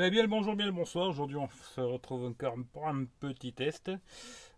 [0.00, 1.08] bien, bien le bonjour, bien le bonsoir.
[1.08, 3.90] Aujourd'hui, on se retrouve encore pour un petit test.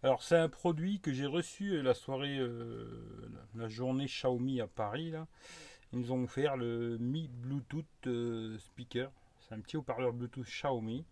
[0.05, 5.13] Alors, c'est un produit que j'ai reçu la soirée, euh, la journée Xiaomi à Paris.
[5.93, 9.11] Ils nous ont offert le Mi Bluetooth euh, Speaker.
[9.41, 11.05] C'est un petit haut-parleur Bluetooth Xiaomi.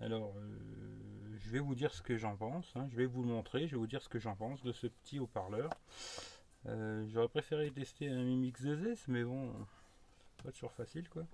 [0.00, 2.72] Alors, euh, je vais vous dire ce que j'en pense.
[2.76, 2.88] hein.
[2.90, 3.66] Je vais vous le montrer.
[3.66, 5.70] Je vais vous dire ce que j'en pense de ce petit haut-parleur.
[6.66, 9.52] Euh, J'aurais préféré tester un Mi Mix 2S, mais bon,
[10.42, 11.24] pas toujours facile quoi.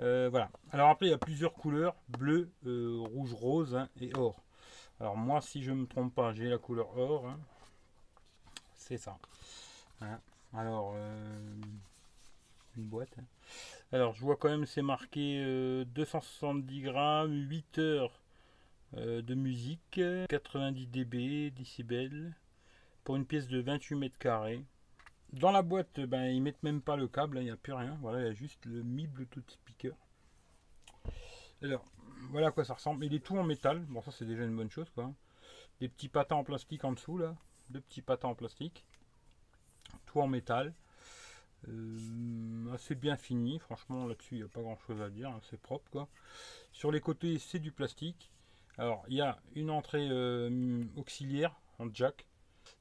[0.00, 0.50] Euh, voilà.
[0.70, 4.42] Alors après, il y a plusieurs couleurs bleu, euh, rouge, rose hein, et or.
[5.00, 7.26] Alors moi, si je me trompe pas, j'ai la couleur or.
[7.28, 7.38] hein.
[8.74, 9.18] C'est ça.
[10.00, 10.18] Hein.
[10.54, 11.60] Alors, euh,
[12.76, 13.14] une boîte.
[13.92, 18.18] Alors, je vois quand même, c'est marqué euh, 270 grammes, 8 heures
[18.94, 22.34] de musique, 90 dB, décibels,
[23.04, 24.62] pour une pièce de 28 mètres carrés.
[25.32, 27.72] Dans la boîte, ben, ils mettent même pas le câble, hein, il n'y a plus
[27.72, 27.96] rien.
[28.02, 29.94] Voilà, il y a juste le Mi Bluetooth Speaker.
[31.62, 31.84] Alors,
[32.30, 33.04] voilà à quoi ça ressemble.
[33.04, 33.80] Il est tout en métal.
[33.86, 35.12] Bon, ça, c'est déjà une bonne chose, quoi.
[35.80, 37.34] Des petits patins en plastique en dessous, là.
[37.70, 38.84] Deux petits patins en plastique.
[40.06, 40.74] Tout en métal.
[41.68, 43.58] Euh, assez bien fini.
[43.58, 45.30] Franchement, là-dessus, il n'y a pas grand-chose à dire.
[45.30, 46.08] hein, C'est propre, quoi.
[46.72, 48.30] Sur les côtés, c'est du plastique.
[48.76, 52.26] Alors, il y a une entrée euh, auxiliaire en jack.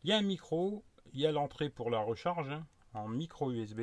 [0.04, 0.84] Il y a un micro.
[1.14, 3.82] Il y a l'entrée pour la recharge hein, en micro USB.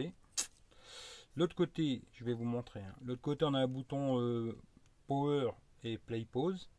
[1.36, 2.80] L'autre côté, je vais vous montrer.
[2.80, 2.94] hein.
[3.04, 4.58] L'autre côté, on a un bouton euh,
[5.06, 5.50] Power
[5.84, 6.70] et Play Pause.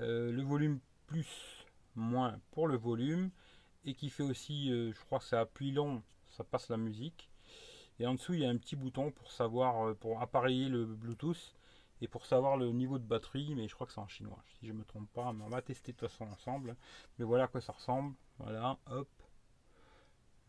[0.00, 3.30] Euh, le volume plus, moins pour le volume.
[3.84, 7.30] Et qui fait aussi, euh, je crois que c'est appui long, ça passe la musique.
[8.00, 11.54] Et en dessous, il y a un petit bouton pour savoir, pour appareiller le Bluetooth
[12.00, 13.54] et pour savoir le niveau de batterie.
[13.54, 15.32] Mais je crois que c'est en chinois, si je me trompe pas.
[15.32, 16.76] Mais on va tester de toute façon ensemble.
[17.18, 18.16] Mais voilà à quoi ça ressemble.
[18.38, 19.08] Voilà, hop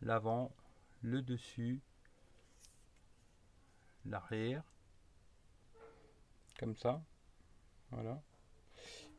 [0.02, 0.52] l'avant,
[1.00, 1.80] le dessus,
[4.04, 4.64] l'arrière,
[6.58, 7.02] comme ça,
[7.90, 8.20] voilà.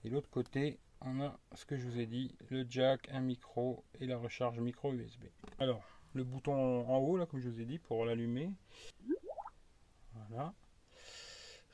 [0.03, 3.84] Et l'autre côté, on a ce que je vous ai dit, le jack, un micro
[4.00, 5.25] et la recharge micro USB.
[5.59, 6.53] Alors, le bouton
[6.88, 8.52] en haut, là, comme je vous ai dit, pour l'allumer.
[10.13, 10.53] Voilà.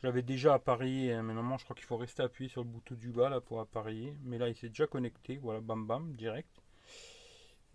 [0.01, 2.69] Je l'avais déjà appareillé, hein, mais normalement, je crois qu'il faut rester appuyé sur le
[2.69, 4.15] bouton du bas, là, pour appareiller.
[4.23, 6.61] Mais là, il s'est déjà connecté, voilà, bam bam, direct.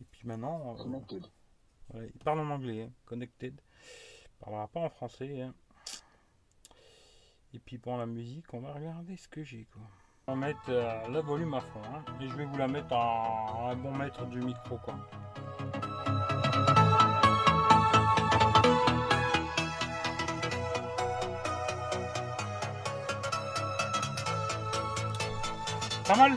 [0.01, 1.21] Et puis maintenant, euh,
[1.91, 3.61] voilà, il parle en anglais, hein, connected.
[4.25, 5.41] Il parlera pas en français.
[5.43, 5.55] hein.
[7.53, 9.83] Et puis pour la musique, on va regarder ce que j'ai quoi.
[10.27, 12.93] On va mettre euh, le volume à fond hein, et je vais vous la mettre
[12.93, 14.97] à un bon mètre du micro quoi.
[26.07, 26.37] Pas mal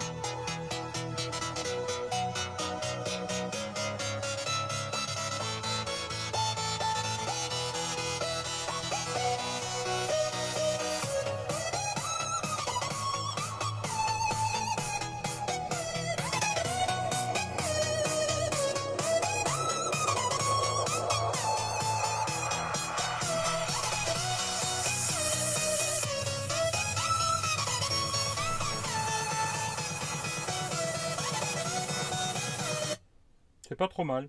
[33.77, 34.27] pas trop mal.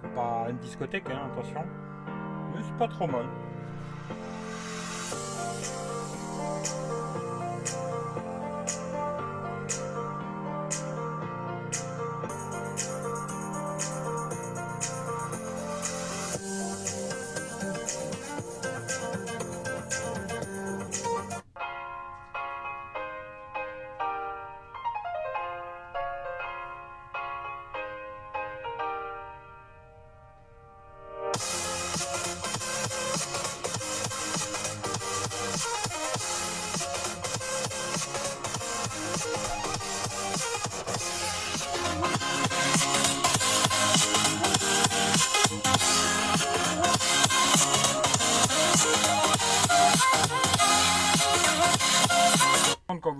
[0.00, 1.64] C'est pas une discothèque, hein, attention.
[2.54, 3.24] Mais c'est pas trop mal.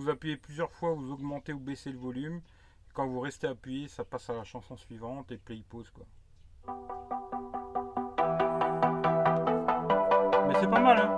[0.03, 2.41] Vous appuyez plusieurs fois, vous augmentez ou baissez le volume.
[2.93, 6.05] Quand vous restez appuyé, ça passe à la chanson suivante et play pause quoi.
[10.49, 11.17] Mais c'est pas mal hein.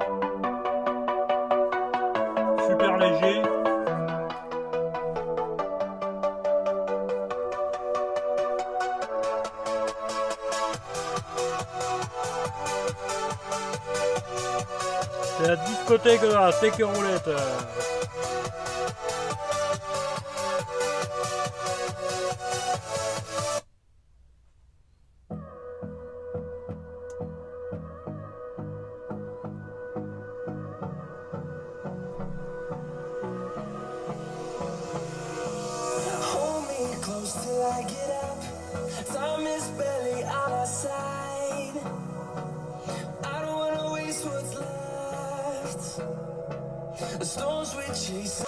[2.69, 3.43] Super léger.
[15.39, 17.31] C'est la discothèque là, take a roulette.
[37.77, 38.39] I get up.
[39.13, 41.77] Time is barely on our side.
[43.25, 45.83] I don't wanna waste what's left.
[47.19, 48.45] The storms we chase.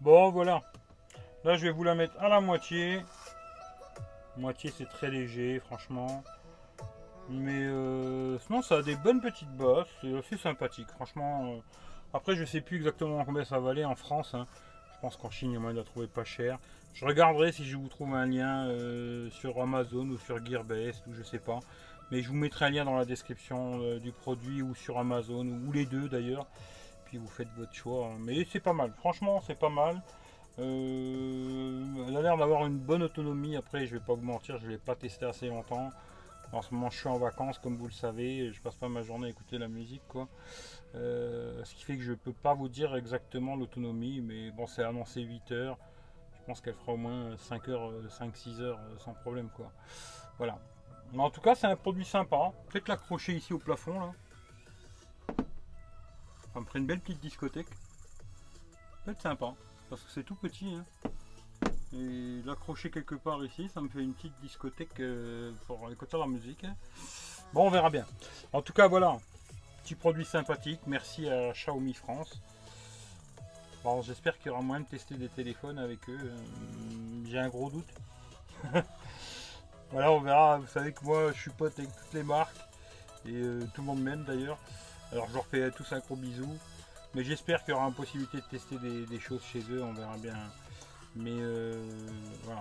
[0.00, 0.62] Bon voilà.
[1.42, 3.02] Là je vais vous la mettre à la moitié.
[4.36, 6.22] Moitié c'est très léger franchement.
[7.28, 9.88] Mais euh, sinon, ça a des bonnes petites bosses.
[10.00, 11.54] C'est assez sympathique, franchement.
[11.54, 11.58] Euh.
[12.14, 14.34] après, je sais plus exactement combien ça valait en France.
[14.34, 14.46] Hein.
[14.94, 16.58] Je pense qu'en Chine, il y a moyen de la trouver pas cher.
[16.94, 21.14] Je regarderai si je vous trouve un lien euh, sur Amazon ou sur Gearbest ou
[21.14, 21.60] je sais pas.
[22.10, 25.72] Mais je vous mettrai un lien dans la description du produit ou sur Amazon ou,
[25.72, 26.46] les deux d'ailleurs.
[27.06, 28.06] Puis vous faites votre choix.
[28.06, 28.18] Hein.
[28.20, 28.92] Mais c'est pas mal.
[28.98, 30.00] Franchement, c'est pas mal.
[30.56, 33.56] elle a l'air d'avoir une bonne autonomie.
[33.56, 35.90] Après, je vais pas vous mentir, je l'ai pas testé assez longtemps.
[36.52, 39.02] En ce moment, je suis en vacances, comme vous le savez, je passe pas ma
[39.02, 40.28] journée à écouter la musique, quoi.
[40.94, 44.84] Euh, ce qui fait que je peux pas vous dire exactement l'autonomie, mais bon, c'est
[44.84, 45.78] annoncé 8 heures.
[46.38, 49.72] Je pense qu'elle fera au moins 5 heures, 5-6 heures euh, sans problème, quoi.
[50.38, 50.58] Voilà.
[51.12, 52.52] Mais en tout cas, c'est un produit sympa.
[52.68, 54.12] Peut-être l'accrocher ici au plafond, là.
[56.54, 57.68] Ça me ferait une belle petite discothèque.
[59.04, 59.54] Peut-être sympa,
[59.90, 60.74] parce que c'est tout petit.
[60.74, 61.10] Hein
[62.44, 66.64] l'accrocher quelque part ici, ça me fait une petite discothèque euh, pour écouter la musique.
[67.52, 68.06] Bon, on verra bien.
[68.52, 69.16] En tout cas, voilà,
[69.82, 70.80] petit produit sympathique.
[70.86, 72.40] Merci à Xiaomi France.
[73.84, 76.18] Bon, j'espère qu'il y aura moyen de tester des téléphones avec eux.
[76.22, 76.36] Euh,
[77.28, 77.88] j'ai un gros doute.
[79.90, 80.58] voilà, on verra.
[80.58, 82.56] Vous savez que moi, je suis pote avec toutes les marques
[83.26, 84.58] et euh, tout le monde m'aime d'ailleurs.
[85.12, 86.48] Alors, je leur fais tous un gros bisou.
[87.14, 89.82] Mais j'espère qu'il y aura une possibilité de tester des choses chez eux.
[89.82, 90.34] On verra bien
[91.16, 91.74] mais euh,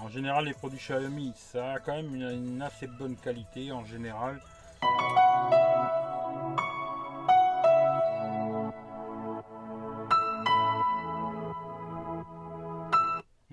[0.01, 4.41] en général, les produits Xiaomi, ça a quand même une, assez bonne qualité en général.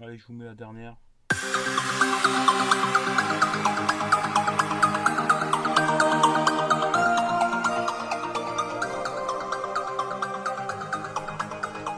[0.01, 0.97] Allez, je vous mets la dernière.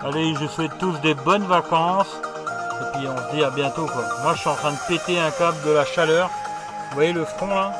[0.02, 2.20] Allez, je souhaite tous des bonnes vacances.
[2.80, 4.04] Et puis on se dit à bientôt quoi.
[4.22, 6.30] Moi je suis en train de péter un câble de la chaleur.
[6.88, 7.72] Vous voyez le front là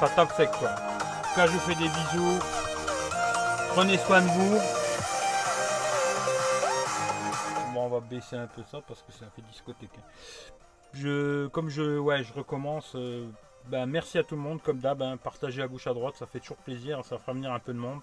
[0.00, 0.70] Ça tape sec quoi.
[0.70, 2.38] En tout cas je vous fais des bisous.
[3.70, 4.58] Prenez soin de vous.
[7.74, 9.90] Bon on va baisser un peu ça parce que ça fait discothèque.
[9.98, 10.54] Hein.
[10.94, 12.92] Je, comme je, ouais, je recommence.
[12.94, 13.26] Euh,
[13.66, 15.02] ben, merci à tout le monde, comme d'hab.
[15.02, 17.72] Hein, partagez à gauche à droite, ça fait toujours plaisir, ça fera venir un peu
[17.72, 18.00] de monde.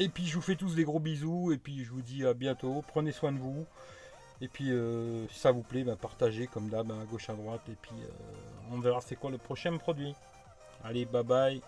[0.00, 2.32] Et puis je vous fais tous des gros bisous et puis je vous dis à
[2.32, 2.82] bientôt.
[2.88, 3.66] Prenez soin de vous.
[4.40, 7.60] Et puis euh, si ça vous plaît, bah, partagez comme d'hab à gauche à droite.
[7.68, 10.14] Et puis euh, on verra c'est quoi le prochain produit.
[10.82, 11.60] Allez, bye bye.